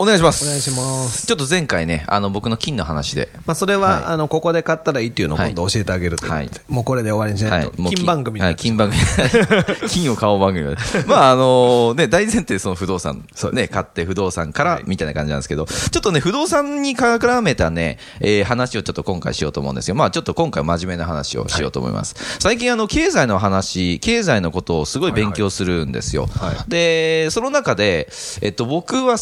[0.00, 0.44] お願いします。
[0.44, 1.26] お願いします。
[1.26, 3.30] ちょっと前回ね、あの、僕の金の話で。
[3.46, 7.82] まあ、それは、はいあの、ここで買ったらいいっていうのをはい今度教えてあげるとはいもうこれで終わりにしないと。
[7.82, 9.00] もう金番組には、ない金番組。
[9.90, 10.76] 金を買おう番組。
[11.08, 19.96] まあ、あのね、大前提その不動産、ね、買って不動産から、みたいな感じなんですけど、ちょっとね、不動産に絡めたね、えー話をちょっと今回しようと思うんですよ。
[19.96, 22.14] まあ、ちょっと今回真面目な話をしようと思います。
[22.38, 26.28] 最近、あの、経済の話、経済のことをすごい勉強するんですよ。
[26.38, 28.08] はいはいで、その中で、
[28.42, 29.18] えっと、僕は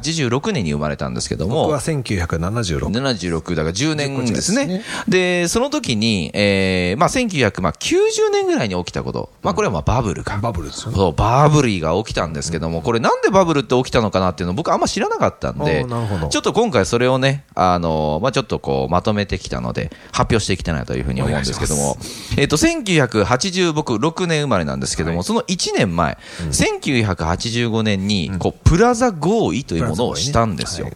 [0.00, 2.86] 1986年に生まれたんですけども、僕は1976。
[2.86, 4.62] 76だから10年ですね。
[4.62, 9.30] 10年でその時に、えーまあ、1990年ぐらいに起きたこと。
[9.42, 10.38] まあ、これはまあバブルか。
[10.38, 10.96] バブルですよね。
[10.96, 15.84] そう、バブルが起きたんですけども、これなんでバブルって起きたのかなっていうのを僕あんま知らなかったんで
[16.30, 21.96] ちょっと今回それをね、あの、まあ、ちょっとこう、まとめてきたので、発表していきたいなというふうに思うんですけども、
[22.36, 26.18] えっと、1980、僕6年生まれなんですけども、その1年前、
[26.50, 30.90] 1985年に、こう、プラザ合意というものをしたんですよ。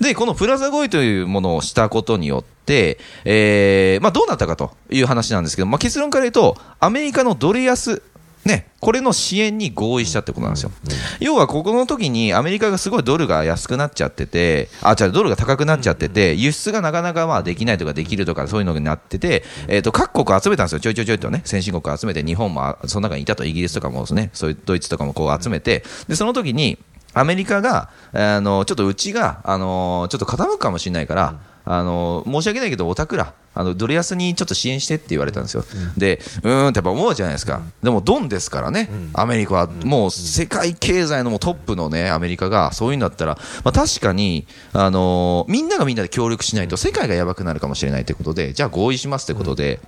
[0.00, 8.02] で、このプラザ合意というものをしたことによって、えーまあ、どうなったかという話なんですけど、まあ、結論から言うと、アメリカのドル安、
[8.46, 10.70] ね、これの支援に合意したってことなんですよ。
[11.18, 20.80] 要は、ここの時にアメリカがすごいドルが安くなっちゃってて、あ、違う、ドルが高くなっちゃってて、輸出がなかなかまあできないとかできるとかそういうのになってて、えっ、と、各国集めたんですよ。
[20.80, 26.78] ちょいちょいちょいとね、先進国集めて、日本もあその中にいたと、イギリスとかもですね、そういうドイツとかもこう集めて、で、その時に、
[27.16, 35.64] アメリカが、あの、ちょっとうちが、あの、ちょっと傾くかもしれないから、あの、申し訳ないけど、おたくら、あの、ドル安にちょっと支援してって言われたんですよ。
[35.96, 37.62] で、うーんってやっぱ思うじゃないですか。
[37.82, 39.66] でも、ドンですからね、アメリカは。
[39.82, 49.80] もう、世界経済のもうトップのね、アメリカが、そういうんだったら、まあ確かに、あの、みんながみんなで協力しないと、世界がやばくなるかもしれないということで、じゃあ合意しますということで、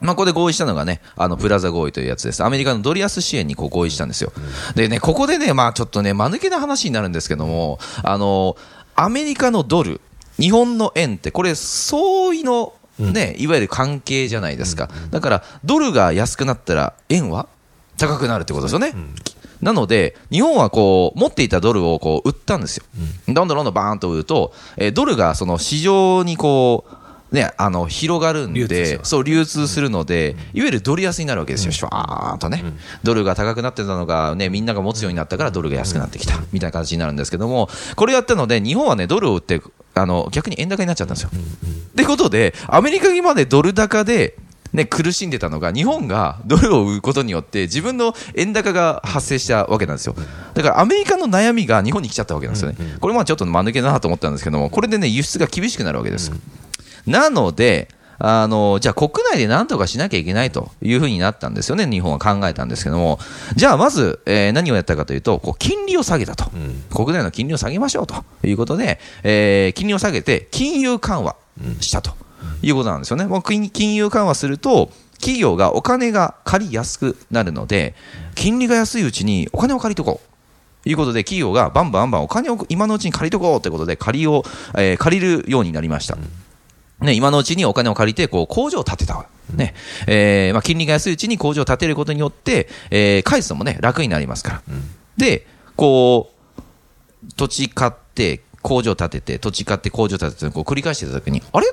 [0.00, 2.42] まあ、ここで合意したのがね、あの、プラザ合意というやつです。
[2.42, 4.32] アメリカのドル安支援にこう合意したんですよ。
[4.74, 8.56] でね、ここでね、まあ、ちょっとね、間抜けな話になるんですけども、あの、
[8.96, 10.00] アメリカのドル、
[10.38, 14.90] 日本の円って、これ、相違の、ね、いわゆる関係じゃないですか。
[15.10, 17.46] だから、ドルが安くなったら、円は？
[17.98, 18.94] 高くなるってことですよね。
[19.60, 22.84] なので、日本はこう、持っていたドルをこう、売ったんですよ。
[23.28, 26.94] どんどんどんどんバーンと売ると、えードルがその市場にこう、
[27.32, 32.64] ね、あの、広がるんでそう、流通するので、いわゆるドル安になるわけですよ、シュワーンとね。
[33.04, 39.62] ドルが高くなってたのが、ね、みんなが持つようになったからドルが安くなってきた、みたいな形になるんですけども、これやったので、日本はね、ドルを売って、
[39.94, 41.30] あの、逆に円高になっちゃったんですよ。
[41.32, 44.36] ってことで、アメリカまでドル高で、
[44.72, 50.14] ね、苦しんでたのが、日本がドルを売ることによって、自分の円高が発生したわけなんですよ。
[50.54, 52.76] だからアメリカの悩みが日本に来ちゃったわけなんですよね。
[53.00, 56.30] これまあちょっと間抜けだなと思ったんですけども、これでね、輸出が厳しくなるわけです。
[57.06, 57.88] なので、
[58.22, 63.18] あの、じゃあ国内で何とかしなきゃいけないというふうになったんですよね、日本は考えたんですけども、
[63.56, 66.50] じゃあまず、えー何をやったかというと、こう金利を下げたと、
[66.94, 71.34] 国内の金利を下げましょうということで、えー金利を下げて金融緩和
[71.80, 72.12] したと
[72.62, 73.24] いうことなんですよね。
[73.24, 77.94] もう金金融緩和すると、企業がお金が借りやすくなるので、
[78.34, 80.30] 金利が安いうちにお金を借りとこう。
[80.88, 84.44] いうことで、企業がバンバンバンお金を今のうちに借りとこうということで、借りを、
[84.76, 86.16] えー借りるようになりました。
[87.00, 89.26] ね、今のうちにお金を借りて、こう、工場を建てた。
[89.54, 89.74] ね。
[90.06, 94.62] えーまあ、金利が安いうちに工場を建てることによって、えー返すのもね、楽になりますから。
[95.16, 95.46] で、
[95.76, 101.66] こう、土地買って、工場建てて、土地買って、工場建てて、こう繰り返してたときに、あれ？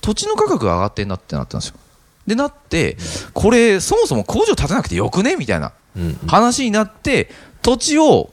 [0.00, 1.76] 土地の価格が上がってんなってなったんですよ。
[2.26, 2.96] で、なって、
[3.34, 5.36] これ、そもそも工場建てなくてよくね？
[5.36, 5.72] みたいな
[6.26, 7.30] 話になって、
[7.62, 8.32] 土地を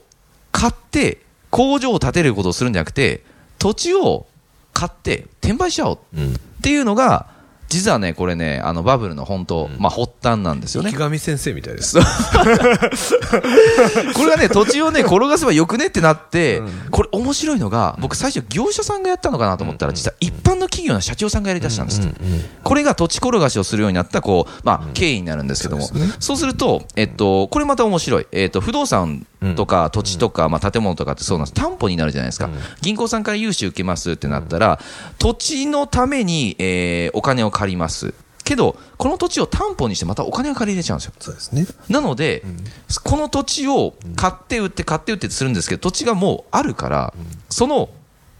[0.50, 3.24] 買って、工場を建てることをするんじゃなくて、
[3.58, 4.26] 土地を
[4.80, 6.00] 買って転売しちゃおうっ
[6.62, 7.28] ていうのが、
[7.70, 10.90] 実はね、これね、あのバブルの本当、まあ発端なんですよね。
[10.90, 10.98] 池。
[10.98, 11.98] 上先生みたいです。
[14.14, 22.20] これがね、土地をね、転がせばよくねってなって、これ面白いのが、僕最初業者さんがやったのかなと思ったら、実は一般の企業の社長さんがやり出したんですって。
[22.64, 25.88] これが土地転がしをするようになった、こう、まあ、経緯になるんですけども、
[26.18, 28.26] そうすると、えっと、これまた面白い。
[28.32, 29.24] えっと、不動産
[29.54, 31.54] とか土地とか、まあ、建物とかってそうなんです。
[31.54, 32.50] 担保になるじゃないですか。
[32.80, 34.80] 銀行さんから融資受けますってなったら、
[35.18, 38.14] 土地のために、えーお金を借ります。
[38.42, 41.12] けど、この土地を担保にしてまたお金を借り入れちゃうんですよ。
[41.20, 41.66] そうですね。
[41.88, 42.42] なので、
[43.04, 47.14] この土地を買って売って買って売ってするんですけど、土地がもうあるから、
[47.50, 47.90] その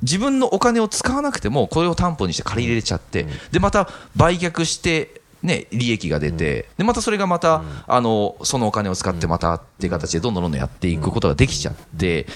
[0.02, 12.26] 自分のお金を使わなくても、これを担保にして借り入れちゃって、で、また売却して、ね、利益が出て、で、またそれがまた、あの、そのお金を使ってまたっていう形でどんどんどんどんやっていくことができちゃって、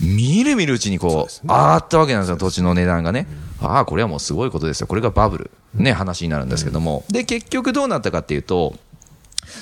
[0.00, 3.26] 見る見るうちにこう、上がったわけなんですよ、土地の値段がね。
[3.60, 4.86] ああ、これはもうすごいことですよ。
[4.86, 5.50] これがバブル。
[5.74, 7.04] ね、話になるんですけども。
[7.08, 8.74] で、結局どうなったかっていうと、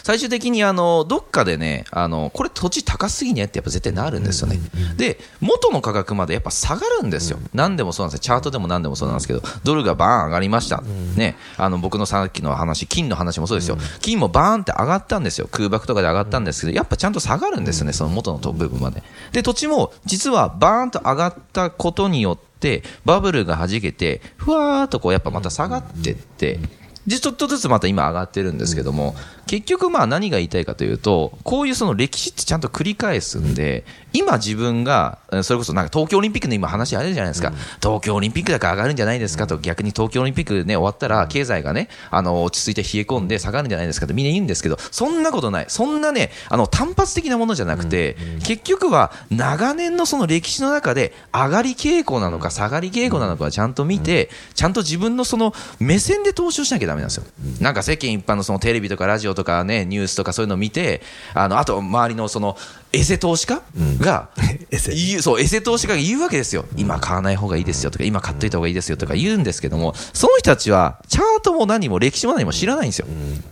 [0.02, 4.58] 最終的にあのどっかでねあの、これ土地高すぎねってやっぱ絶対なるんですよね、
[4.96, 10.82] で元の価格までやっぱ下がるんですよ、何でもそうなんですよ、チャートでも何でもそうなんですけど、ドルがバーン上がりました、
[11.16, 19.02] ね、あの僕のさっきの話、金の話もそうですよ、金もバーンって上がったんですよ、空爆とかで上がったんですけど、やっぱちゃんと下がるんですよね、その元の部分まで。
[19.32, 26.60] で土地も実はバーンと上がったことによって、バブルが弾けて、ふわーっとこうやっぱまた下がってって、
[27.06, 29.16] でちょっとずつまた今上がってるんですけども、
[29.46, 45.66] 結局まあ何が言いたいかというと、こういうその歴史ってちゃんと繰り返すんで、今自分が、えそれこそなんか東京オリンピックの今話あるじゃないですか、東京オリンピックだから上がるんじゃないですかと、逆に東京オリンピックね、終わったら経済がね、あの、落ち着いて冷え込んで下がるんじゃないですかってみんな言うんですけど、そんなことない。
[45.68, 57.24] そんなね、あの、単発的なものじゃなくて、結局は長年のその歴史の中で上がり傾向なのか下がり傾向なのかちゃんと見て、ちゃんと自分のその目線で投資をしなきゃダメなんですよ。
[57.60, 61.02] なんか世間一般のそのテレビとかラジオとかね、ニュースとかそういうのを見て、
[61.34, 62.56] あの、あと周りのその、
[62.92, 63.62] エセ投資家？
[64.00, 64.28] が、
[65.22, 66.64] そう、エセ投資家が言うわけですよ。
[66.76, 73.06] 今買わない方がいいですよとか、今買っといた方がいいですよとか言うんですけども、その人たちは、チャートも何も歴史も何も知らないんですよ。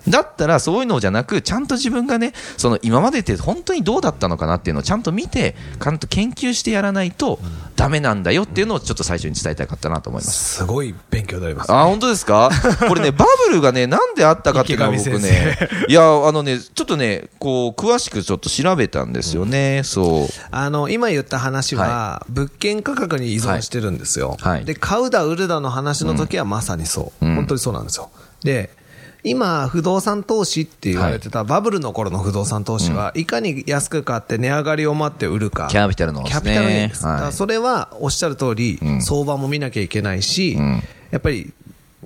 [0.09, 7.39] だったら、そういうのじゃなく、ちゃんと自分がね、その今までって本当にどうだったのかなっていうのをちゃんと見て、ちゃんと研究してやらないと
[7.77, 10.57] ダメなんだよっていうのをちょっと最初に伝えたかったなと思います。
[10.57, 11.73] すごい勉強になります。
[11.73, 12.51] あ、本当ですか？
[12.89, 15.59] これね、バブルがね、なんであったかっていうのは僕ね、
[15.89, 20.29] いや、あのね、ちょっとね、こう、詳しくちょっと調べたんですよね、そう。
[20.51, 24.37] あの、今言った話は、物件価格に依存してるんですよ。
[24.41, 27.27] はいで、買うだ売るだの話の時はまさにそう。
[27.27, 28.11] うん本当にそうなんですよ。
[28.43, 28.71] で、
[29.23, 35.69] 今、不動産投資って言われてた、バブルの頃の不動産投資は、いかに安く買って値上がりを待って売るか。
[35.71, 37.05] キャピタルのキャピタルです。
[37.33, 41.53] それは、おっしゃる通り、ん相場も見なきゃいけないし、んやっぱり、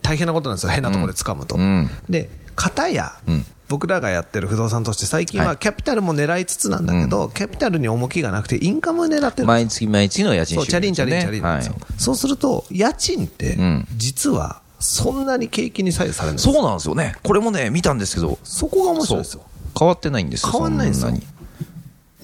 [0.02, 0.70] 大変なことなんですよ。
[0.70, 1.56] 変なところで掴むと。
[1.56, 11.62] うんで、片や、うん僕らがやってる不動産投資って最近ははいキャピタルも狙いつつなんだけど、キャピタルに重きがなくてインカムを狙ってる毎月毎月の家賃そう、チャリンチャリンチャリンはい。
[11.98, 16.38] そうすると、家賃ってん、実は、そんなに景気に左右されない。
[16.38, 17.16] そうなんですよね。
[17.22, 19.42] これもね、見たんですけど、そこが面白いですよ。
[19.78, 20.52] 変わってないんですよ。
[20.52, 21.12] 変わんないんですよ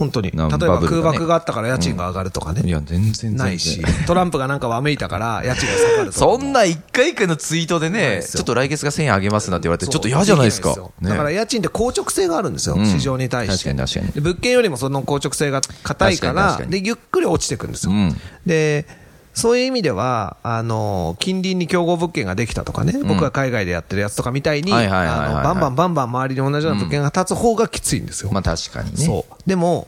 [0.01, 0.31] 本当に。
[0.31, 2.63] 例えなば空爆があったから家賃が上がるとかね。
[2.65, 6.39] いや、全然ないし、トランプがなんかわめいたから家賃が下がるとかも。
[6.39, 10.75] そんな一回一回のツイートでね、ちょっと来月が1000円上げますなんて言われて、ちょっと嫌じゃないですか。
[11.03, 13.65] だから家賃って硬直性があるんですよ、うん市場に対して。
[13.65, 17.93] 確かに確かにで物件よりもその硬直性が硬いからで、ゆっくり落ちていくんですよ。
[17.93, 18.17] うん
[18.47, 18.87] で、
[19.33, 28.31] そういう意味では、あの、近隣に競合物件ができたとかね、僕が海外でやってるやつとかみたいに、あのバンバンバンバン周りに同じような物件が立つ方がきついんですよ。
[28.33, 28.97] まあ確かにね。
[28.97, 29.35] そう。
[29.49, 29.87] でも、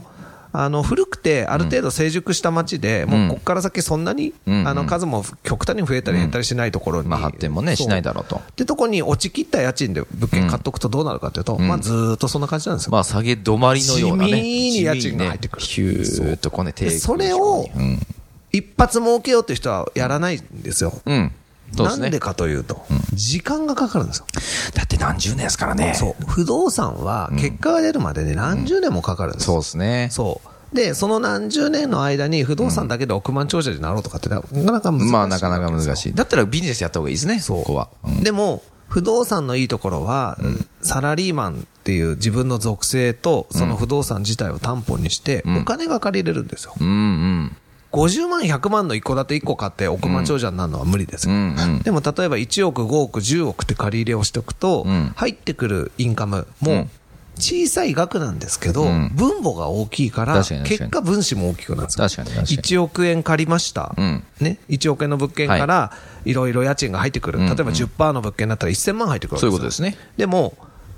[0.54, 7.08] あの、古くて、ある程度成熟した街で、もうここから先そんなに、うんあの、数も極端に増えたり減ったりしないところに。
[7.08, 8.36] まあ発展もね、しないだろうと。
[8.36, 12.92] ってとこに落ちきった家賃で物件買っとくとどうなるかというと、まあずーっとそんな感じなんですよ。
[12.92, 14.30] まあ下げ止まりのようなね。
[14.30, 17.98] 地味に家賃が入ってくるヒューっとこうね、それをうん。
[18.52, 20.92] 一発儲けようって人はやらないんですよ。
[21.06, 21.32] うん。
[21.74, 22.02] そうですね。
[22.02, 22.84] なんでかというと、
[23.14, 24.26] 時間がかかるんですよ。
[24.74, 25.94] だって何十年ですからね。
[25.94, 26.24] そう。
[26.26, 29.54] 不動産は結果が出るまでね、何十年もかかるんですよ。
[29.54, 30.08] そうですね。
[30.10, 30.76] そう。
[30.76, 35.12] で、その何十年の間に不動産だけで億万長者になろうとかってなかなか難しい。
[35.12, 35.96] まあなかなか難い。
[35.96, 36.14] しい。
[36.14, 37.88] だったらビジネスやった方がいいですね、そこは。
[38.04, 40.36] うんでも、不動産のいいところは、
[40.82, 46.74] サラリーマンっていう自分の属性と、その不動産自体を担保にして、お金が借りれるんですよ。
[46.78, 47.56] うんうん。
[47.92, 51.34] 50万、100万の一戸建て1個買って億万長者になるのは無理ですよ。
[51.34, 56.90] うんうんでも例えば1億、5億、10億って借り入れをしておくと、うん入ってくるインカムもうん
[57.38, 62.08] 小さい額なんですけど、うん分母が大きいから、結果分子も大きくなるんですよ。
[62.08, 63.94] 確かに確かに1億円借りました。
[63.96, 65.92] うんね、1億円の物件から、
[66.24, 67.38] いろいろ家賃が入ってくる。
[67.38, 69.96] うん例えば10%の物件だったら1000万入ってくるわけそういうことですね。
[70.16, 70.54] でも、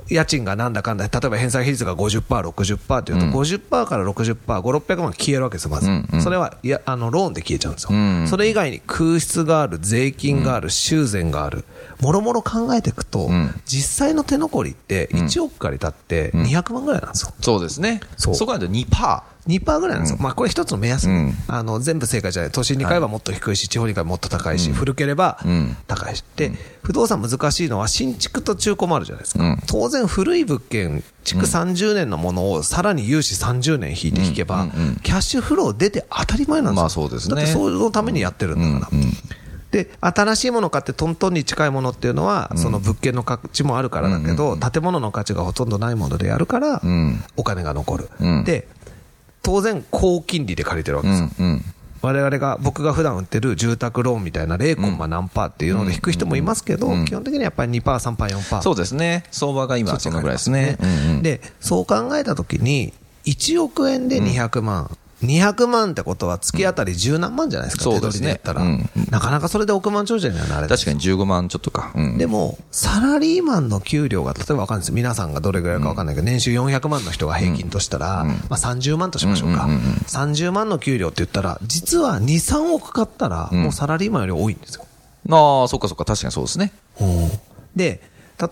[0.09, 5.89] 家賃がなんだかんだ、例えば返済比率が50%、60%っていうと、うん50%から60%、5、600万消えるわけですよ、まず。
[5.89, 7.91] うんうんそれは、いや、あの、ローンで消えちゃうんですよ。
[7.93, 11.65] うんそれ以外に空室がある、税金がある、修繕がある。
[12.01, 17.33] もろもろ考えていくと、ん実際の手残りって、1億借りたって200万ぐらいなんですよ。
[17.41, 18.01] そうですね。
[18.17, 19.23] そうそこだと2%。
[19.47, 20.19] 2%ぐらいなんですよ。
[20.21, 21.35] まあ、これ一つの目安、うん。
[21.49, 22.51] あの、全部正解じゃない。
[22.53, 25.77] 都心に買えばもっと低いし、地方に買えばもっと高いし、古ければん。
[25.87, 26.25] 高いし。
[26.37, 29.45] で、不動産難しいのは新築と中古もあるじゃないですか。
[29.45, 29.59] うん。
[29.67, 34.97] 当然古い物件、築30年のものをさらに融資30年引いて引けば、うんうんうん。
[34.97, 36.83] キャッシュフロー出て当たり前なんですよ。
[36.83, 37.37] まあそうですね。
[37.37, 38.99] だってそのためにやってるんだから。
[38.99, 39.13] うんうん
[39.75, 48.09] で、新しいもの買ってトントンに近いものっていうのは、その物件の価値もあるからだけど、建物の価値がほとんどないものでやるからん、お金が残る。
[48.21, 48.45] うん。
[48.45, 48.69] で、
[49.45, 51.27] 当然高金利で借りてるわけうですよ。
[51.27, 51.65] んうん
[52.05, 58.61] 我々が、僕が普段売ってる住宅ローンみたいな0コンマ何パーっていうので引く人もいますけど、基本的にはやっぱり2パー、3パー、4パー。
[58.61, 59.25] そうですね。
[59.31, 60.77] 相場が今そのぐらいですね。
[61.23, 62.93] で、そう考えたときに、
[63.25, 64.95] 1億円で200万。
[65.25, 68.11] 200万ってことは月当たり十何万じゃないですか、うですね。
[68.11, 68.91] 取りでやったら、うん。
[69.11, 70.69] なかなかそれで億万長者にはなれない。
[70.69, 71.93] 確かに15万ちょっとか。
[71.95, 72.19] うん。
[72.19, 74.93] でも、サラリーマンの給料が、例えばわかんないです。
[74.93, 79.69] 皆さんがどれぐらいかわかんないけど、年収400万の人が平均としたら、まあ30万としましょうか。
[80.07, 84.87] 30万の給料って言ったら、実は2、3億買ったら、もうサラリーマンより多いんですよ。
[85.31, 86.73] ああ、そっかそっか、確かにそうですね。
[87.77, 88.03] で、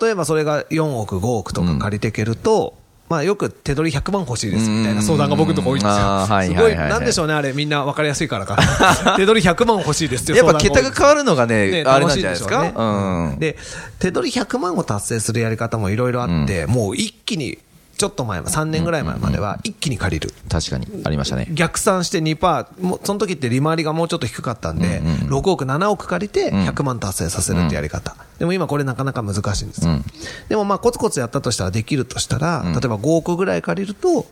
[0.01, 2.75] 例えばそれが4億、5億とか借りていけると、
[3.13, 6.25] まあよく手取り100万欲しいですみたいな相談が僕のとこ多いんですよ。
[6.25, 8.57] すごい、はいはいはいなんでしょうね、あれみんな分かりやすいからか。
[9.17, 12.61] 手取り100万欲しいですってやっぱ桁が変わるのがね、ねあれなんじゃないですか？
[12.61, 12.83] でねう
[13.35, 13.39] ん。
[13.39, 13.57] で、
[13.99, 17.59] 手取り100万を達成するやり方もいろいろあって、もう一気に、
[17.97, 20.33] ちょっと前、3年ぐらい前までは一気に借りる。
[20.49, 21.47] 確かに、ありましたね。
[21.51, 28.15] 逆算して2%、もうその時って利回りがもうちょっと低かったんで、6億、7億借りて100万達成させるってやり方。
[28.39, 29.93] でも今これなかなか難しいんですよ。
[30.49, 34.25] でもまあコツコツやったとしたらできるとしたら、例えば5億ぐらい借りると、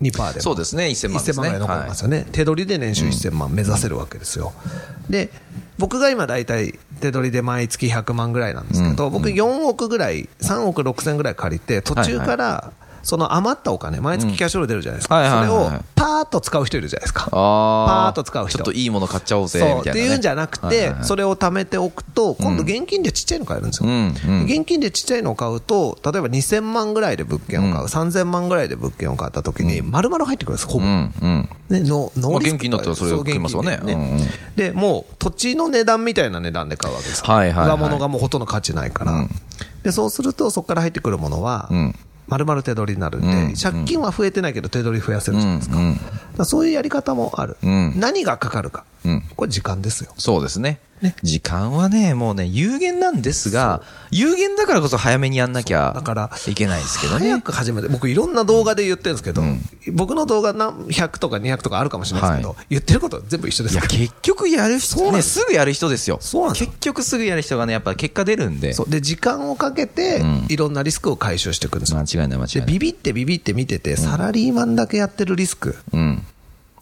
[0.00, 0.40] 2%でも。
[0.40, 1.58] そうですね、1000万です1000万ね。
[1.58, 4.52] ぐらい残りますよね、手取りで年収1000万目指せるわけですよ。
[5.10, 5.30] で、
[5.78, 12.72] 僕が今大体手取りで毎月100万ぐらいなんですけど、僕4億ぐらい、3億6千ぐらい借りて、途中から、
[13.08, 15.40] その余ったお金、毎月キャッシュフロー出るじゃないですか。
[15.40, 17.30] それをパーッと使う人いるじゃないですか。
[17.30, 18.58] パーッと使う人。
[18.58, 19.90] ちょっといいもの買っちゃおうぜ、みたいな、ね。
[19.92, 23.88] っていうんじゃなくて、それを貯めておくと、今度現金でちっちゃいの買えるんですよ。
[24.44, 30.84] 現金でちっちゃいのを買うと、例えば2000万ぐらいで物件を買う、3000万ぐらいで物件を買った時に、丸々入ってくるんです、ほぼ。
[30.84, 31.10] ね、
[31.80, 33.80] のノーリ現金だったらそれう食いますわね。
[34.54, 37.24] でもう土地の値段みたいな値段で買うわけですよ。
[37.32, 39.26] はいはいはい上物がもうほとんど価値ないから。
[39.82, 41.94] で、そうすると、そこから入ってくるものは、ん
[42.28, 46.44] 丸々手取りになるんで、うん借金は増えてないけど手取り増やせるじゃないですか。
[46.44, 47.56] そういうやり方もある。
[47.66, 48.84] ん何がかかるか。
[49.04, 50.12] うんこれ時間ですよ。
[50.18, 50.80] そうですね
[51.22, 57.28] 時間はね、もうね、有限なんですが、有限だからこそ早めにやんなきゃだからいけないですけどね。
[57.30, 59.42] 早く始めて、僕いろんな動画で言ってるんですけど、
[59.92, 64.00] 僕の動画何100とか200とかあるかもしれないですけど、は言ってること全部一緒でいや、すから。
[64.00, 66.18] 結局やる人、ね、すぐやる人ですよ。
[66.20, 68.72] そうなんですよ結局すぐやる人がね、やっぱ結果出るんで。
[68.74, 72.68] そうで、時間をかけて、いろんなリスクを回収していくんですよ間違いない間違いで、ない。
[72.72, 75.76] ビビってビビって見てて、サラリーマンだけやってるリスク。
[75.92, 76.26] うん。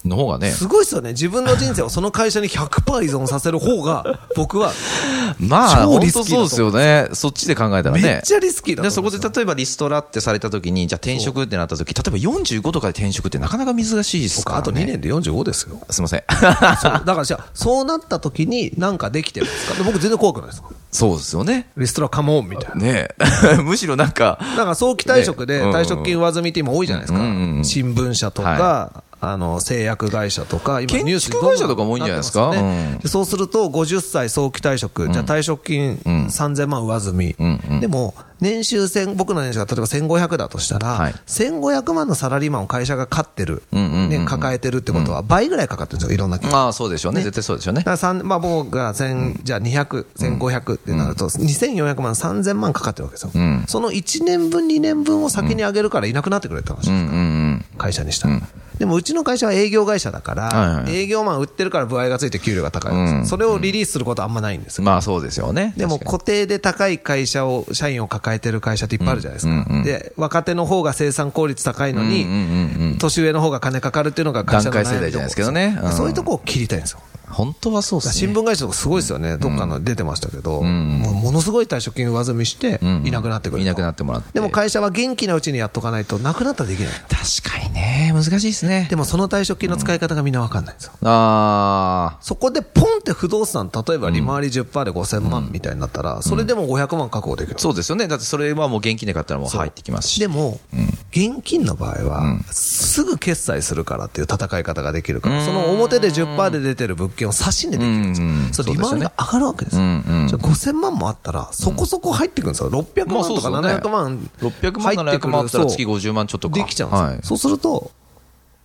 [0.08, 0.50] の方がね。
[0.50, 1.10] すごいですよね。
[1.10, 4.72] 自分の人生をその会社に100%依存させる方が、 僕は、
[5.38, 7.08] まあ、超本当そうですよね。
[7.12, 8.02] そっちで考えたらね。
[8.02, 14.60] めっちゃリスキーだとで、そこで例えばリストラってされた時に、じゃあ転職ってなった時、例えば45とかで転職ってなかなか難しいですから、ね。
[14.60, 15.78] あと2年で45ですよ。
[15.90, 16.22] すいません。
[16.28, 19.75] だからじゃあ、そうなった時になんかできてるんですか？
[19.75, 20.62] で僕全然怖くないです。
[20.92, 21.68] そうですよね。
[21.76, 22.75] リストラカモンみたいな。
[22.76, 23.08] ね
[23.52, 27.18] え むしろなんか、だから早期退職で退職金上積みって今多いじゃないですか
[27.64, 29.02] 新聞社とか、
[29.33, 32.50] あの、製薬会社とか、今建ニュース会社とかも多いんじゃないですか？
[32.50, 32.99] うん。
[32.99, 37.37] でそうすると、50歳早期退職、じゃあ退職金3000万上積み。
[37.80, 41.14] でも、年収1000、僕の年収が例えば1500だとしたら、はい。
[41.26, 43.92] 1500万のサラリーマンを会社が飼ってる、うんうんうん。
[44.04, 47.23] うんね、抱えてるってことは倍ぐらいかかってるんですよ、いろんな企あそうでしょうね。
[47.23, 47.80] 絶対そうでしょうね。
[47.80, 47.85] だ。
[47.85, 53.30] から三まあ、僕が千じゃあ200、1500ってなると、2400万、3000万かかってるわけですよ。
[53.68, 57.06] その1年分、2年分を先に上げるからいなくなってくれって話ですうんうんう
[57.52, 57.64] ん。
[57.78, 58.40] 会社にしたら。
[58.78, 60.97] でもうちの会社は営業会社だかはいらは、い。
[60.97, 63.14] 営業マン売ってるから歩合がついて給料が高いんです。
[63.14, 64.85] よそれをリリースすることはあんまないんですよ。
[64.85, 65.73] まあそうですよね。
[65.76, 69.83] でも固定で高い会社を、社員を抱えてる会社っていっぱいあるじゃないですか。
[69.85, 75.78] で、若手の方が生産効率高いのに、年上の方が金かかるっていうのが会社の段階世代じゃないですけどね。
[75.83, 75.92] うん。
[75.92, 77.00] そういうとこを切りたいんですよ。
[77.28, 78.33] に本当はそうですね。
[78.33, 84.30] 新聞会社とかすごいですよね、どっかの出てましたけど、もうものすごい退職金上積みして、いなくなってくるといなくなってもらって。
[84.33, 86.88] でも会社は元気なうちにやっとかないと、なくなったらできない。
[86.92, 88.87] 確かにね、難しいですね。
[88.90, 90.92] でもその退職金の使い方がみんなわかんないんですよ。
[91.02, 97.61] あそこでポンって不動産、例えば利回り10%で5000万みたいになったら、それでも500万確保できるあ、。
[97.61, 98.09] そうですよね。
[98.09, 100.21] だってそれはもう現金で買ったらもう入ってきますし。
[100.21, 100.61] でも、
[101.11, 108.49] 現金の場合は、すぐ決済するからっていう戦い方ができるから、その表で10%で出てる物件を差し値できるんですようん。
[108.52, 109.82] それ利回りが上がるわけですよ。
[109.82, 112.70] うんうんじゃあ5000万もあったら、そこそこ入ってくるんですよ。
[112.70, 114.30] 600まあ万とかそうですよね700万。
[114.40, 116.54] 600万、700万あったら月そう50万ちょっとか。
[116.54, 117.06] できちゃうんですよ。
[117.06, 117.18] はい。
[117.23, 117.90] そうすると、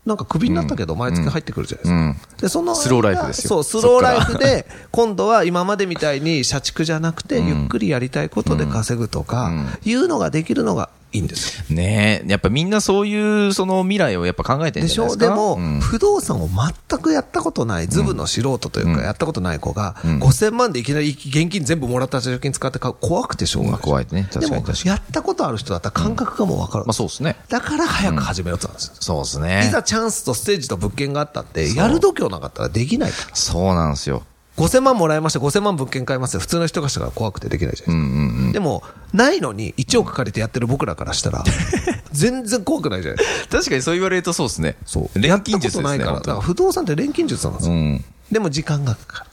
[0.06, 2.36] なんかクビになったけど、毎月入ってくるじゃないですか。
[2.42, 9.52] で、その間スローライフですよそう、スローライフで、今度は今までみたいに社畜じゃなくて、ゆっくりやりたいことで稼ぐとか、
[9.84, 11.76] いうのができるのがいいんですよ。
[11.76, 15.36] ねえ、やっぱみんなそういう、その未来をやっぱ考えてるんでしょじゃないですか？
[15.36, 16.48] でも、うん不動産を
[16.90, 23.72] 全くやったことない、ズブの素人というか、やったことない子が、5000万でいきなり現金全部もらった助成金使って買う、怖くてしょうがない。
[23.74, 26.86] まあ怖いね確かにでも確かにやったことある人だったら感覚がもう分かる。
[26.86, 27.36] まあそうですね。
[27.50, 28.94] だから早く始めようってなんですよ。
[29.00, 29.66] そうですね。
[29.68, 33.36] いざチャンスとステージと物件があったって、やる度胸なかったらできないから。
[33.36, 34.24] そうなんですよ。
[34.62, 36.40] 5000万もらいました、5000万物件買いますよ。
[36.40, 38.52] 普通の人がしたから怖くてできないじゃないですか。
[38.54, 41.44] でも、ないのに1億借りてやってる僕らからしたら、
[42.14, 43.58] 全然怖くないじゃないですか。
[43.58, 44.76] 確かにそう言われるとそうですね。
[44.86, 45.20] そう。
[45.20, 45.84] 錬金術ですね。
[45.84, 46.14] ないから。
[46.18, 47.74] だから不動産って錬金術なんですよ。
[47.74, 48.06] うん。
[48.32, 49.30] でも時間がかかる。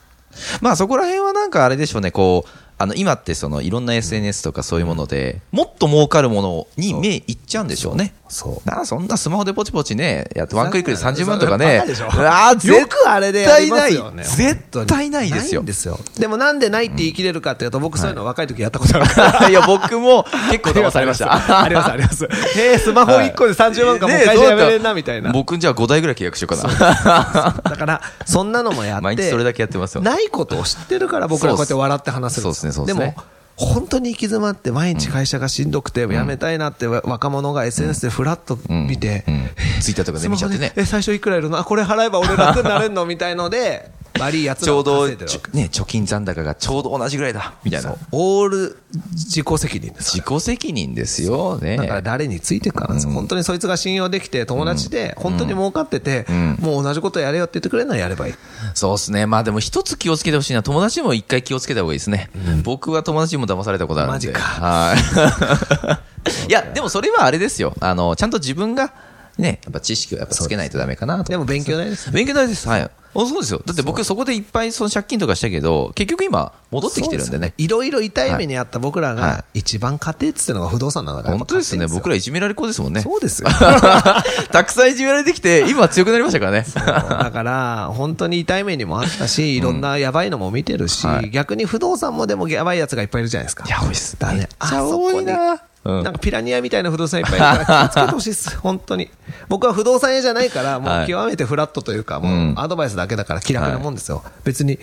[0.61, 8.15] まあそこら辺はなんかあれでしょうね、こう、あの、今ってそのいろんな SNS とかそういうもので、もっと儲かるものに目いっちゃうんでしょうね。
[8.29, 8.69] そう。
[8.69, 11.83] なあ、そんなスマホでポチポチね、やってワンクリックで30万とかね。
[12.19, 14.23] あ、よくあれでやりますよね。
[14.23, 15.29] 絶対ない。
[15.29, 15.99] 絶対ないですよ。
[16.19, 19.49] でもなんでないって言い切れるかっていうと、僕そういうの若い時やったことあるから。
[19.51, 21.63] いや、僕も結構騙されました。
[21.63, 22.25] あります、あります。
[22.57, 25.33] へえ、スマホ1個で30万かもう会社辞めれんな、みたいな。
[25.33, 27.61] 僕じゃあ5台ぐらい契約しようかな。
[27.65, 29.09] だから、そんなのもやって。
[29.09, 33.15] 毎日それだけやってますよねないことを知ってるから僕らこうやって笑って話せるんそうですねそうですね。
[33.17, 33.23] も、
[33.57, 39.49] 本当に行き詰まって毎日会社がしんどくて辞めたいなって若者が SNS でフラッと見て、うん。
[39.81, 40.73] ツイッターとかで見ちゃってね。
[40.79, 41.59] え、最初いくらいるの？
[41.59, 43.05] あ、これ払えば俺楽になれんの？
[43.07, 47.95] みたいので、悪いやつちょうど、ね、貯金残高がちょうど同じぐらいだ、みたいな。
[48.13, 48.79] オール
[49.13, 50.17] 自己責任です。
[50.17, 51.77] 自己責任ですよね。
[51.77, 56.27] だから誰についてかなんですよ、本当にそいつが信用できて、友達で、本当に儲かってて、
[56.61, 58.35] もう同じことやれよって言ってくれるならやればいい。
[58.75, 59.27] そうですね。
[59.27, 62.31] まあでも一つ気をつけてほしいのは、友達にも一回気をつけた方がいいですね。
[62.63, 64.29] 僕は友達にも騙されたことあるんで。
[64.29, 66.49] マジかはい。
[66.49, 67.75] いや、でもそれはあれですよ。
[67.81, 68.93] あの、ちゃんと自分が、
[69.39, 71.31] ね、やっぱ知識をやっぱつけないとダメかなと。
[71.31, 72.11] でも勉強代です。
[72.11, 72.69] 勉強代です。
[72.69, 72.91] はい。
[73.23, 73.63] あそうですよ。
[73.65, 77.55] だって僕そこでいっぱいその借金とかしたけど、結局今戻ってきてるんでね。
[77.59, 81.39] いろいろ痛い目にあった僕らはが、一番家庭っつってのが不動産なんだから。
[81.39, 81.87] 本当ですね。
[81.87, 82.15] 僕ら。
[82.15, 83.01] らいじめられっ子ですもんね。
[83.03, 83.49] そうですよ。
[84.53, 86.67] たくさんいじめられてきて、今は強くなりましたからね。
[86.75, 93.65] だから、本当に痛い目にもあったし、 いろんなやばいのも見てるし、はい逆に不動産もでもやばいやつがいっぱいいるじゃないですか。
[93.67, 94.49] いや多いっすだね。
[94.59, 95.11] あそ
[95.85, 98.57] うんなんかピラニアみたいな不動産いっぱいいるから 気をつけてほしいっす。
[98.59, 99.11] 本当に。
[99.49, 104.23] 僕は不動産屋じゃないから、もはいう極めてフラットというか、もうんうアドバイスだけだから気楽なもんですよ。
[104.45, 104.79] 別に。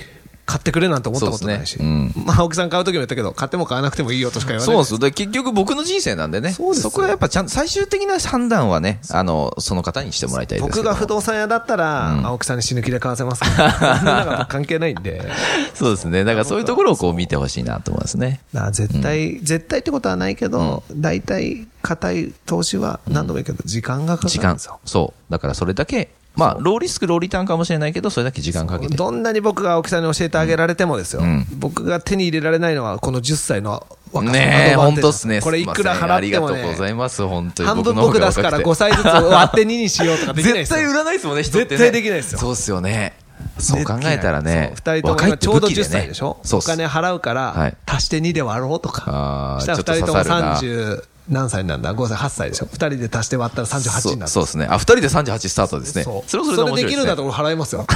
[0.46, 1.78] 買ってくれなんて思ったことないし。
[1.78, 4.86] そうですねまあ、青木さん買うときも言ったけど、買っても買わなくてもいいよとしか言わない。
[4.86, 6.52] そうです結局僕の人生なんでね。
[6.52, 13.98] そうですよこはやっぱちゃんと、最終的な判断はね、あの、その方にしてもらいたい僕が不動産屋だったら、青木さんに死ぬ気で買わせます から。
[13.98, 15.28] そんな関係ないんで。
[15.74, 16.24] そうですね。
[16.24, 18.42] だからそういうところをこう見てほしいなと思いますね。
[18.72, 24.80] 絶対、絶対ってことはないけど、大体、硬い投資は何度も言うけど、時間がかかるんですよ。。
[24.86, 25.32] そう。
[25.32, 28.96] だからそれだけ、まあ、ローリスク、ローリターンかもしれないけど、それだけ時間かけて。
[28.96, 35.42] どんなに僕が青木さんに教えてあげられてもですよ、ん僕が手に入れられないのは、この10歳の若さねえ、本当っすね。
[35.42, 37.26] これいくら払ってもりがとうござね、います。
[37.26, 37.70] 本当に。
[37.70, 40.78] 半分僕出すからが若くて5歳ずつ割って2にしようとかできないですよ。
[40.78, 41.70] 絶対売らないですもんね、人ってね。
[41.70, 43.14] 絶対できないですよそうっすよね。
[43.60, 44.74] そう考えたらね。
[44.76, 46.38] そう二人ともちょうど10武器でね歳でしょ？
[46.44, 49.58] そうっすお金払うかはらい、足して2で割ろうとかあ。
[49.60, 54.32] ーしたらちょっと二人とも刺さるな30何歳なんだ ?5 歳、8歳でしょ ?2 人で足して割ったら38になる。
[54.32, 54.68] そうですね。
[54.70, 56.04] あ、二人で38スタートですね。
[56.04, 56.30] そう。
[56.30, 57.86] それはそれで面白いできるんだったら俺払いますよ。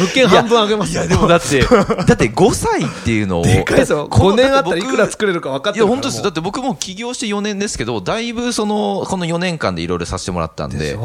[0.00, 1.02] 物件半分あげますよ。
[1.02, 1.66] いや、でも だって、だ
[2.14, 3.44] って5歳っていうのを。
[3.44, 4.08] でかいですよ。
[4.08, 5.94] この5年あったらい僕くら作れるか分かっいや、てるから。
[5.96, 6.24] 本当ですよ。
[6.24, 10.98] だって僕も起業して4年ですけど、だいぶその、この4年間でいろいろさせてもらったんで、で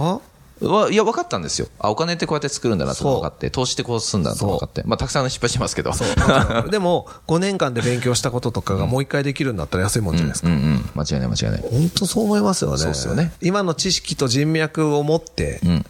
[0.61, 1.67] わいや、分かったんですよ。
[1.79, 4.83] あ、お金ってこうやって作るんだなと分かって、投資ってこうするんだなと分かって。
[4.85, 5.91] まあ、たくさん失敗してますけど。
[6.71, 10.47] でも、5年間で勉強したこととかがもう一回できるんだったら安いもんじゃないですか。
[10.47, 10.89] うんうん。
[10.95, 11.61] 間違いない間違いない。
[11.69, 12.77] 本当そう思いますよね。
[12.77, 15.85] そうっすよね今の知識と人脈を持って、ん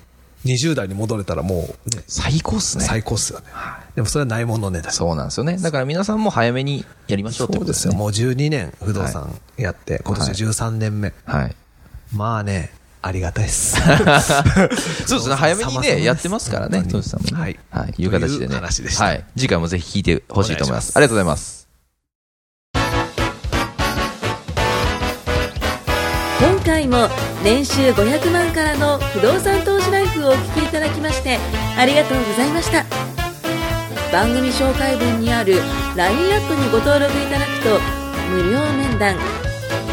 [0.46, 2.86] 20代に戻れたらもう、ね、最高っすね。
[2.86, 3.46] 最高っすよね。
[3.96, 4.92] でもそれはないものねだ。
[4.92, 5.58] そうなんですよね。
[5.58, 7.98] だから皆さんも早めにやりましょうってことですすね。
[7.98, 8.28] そうでよ。
[8.30, 11.14] もう12年不動産やって、今年13年目。
[11.26, 11.56] はい。
[12.14, 12.72] まあね、
[13.06, 13.76] ありがたいっす。
[15.06, 15.36] そうですね。
[15.36, 16.82] 早めにね、やってますからね。
[16.82, 17.40] トシさんもね。
[17.40, 17.94] はいはい。
[18.02, 18.56] いう形でね。
[18.56, 19.26] はい。
[19.38, 20.92] 次回もぜひ聞いてほしいと思います。
[20.96, 21.68] あおりがとうございます。
[26.40, 27.08] 今回も
[27.44, 31.38] 年収500万からの不動産投資ライフをお聞きいただきまして
[31.78, 32.86] ありがとうございました
[34.12, 35.58] 番組紹介文にある
[35.96, 37.80] LINE アップにご登録いただくと
[38.32, 39.45] 無料面談